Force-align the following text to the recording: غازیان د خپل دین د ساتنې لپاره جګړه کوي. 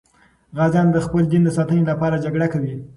غازیان 0.57 0.87
د 0.91 0.97
خپل 1.05 1.23
دین 1.31 1.41
د 1.45 1.49
ساتنې 1.57 1.83
لپاره 1.91 2.21
جګړه 2.25 2.47
کوي. 2.53 2.73